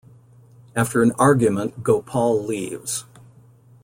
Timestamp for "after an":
0.75-1.11